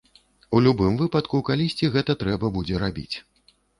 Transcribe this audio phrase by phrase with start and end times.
[0.55, 3.15] У любым выпадку, калісьці гэта трэба будзе рабіць.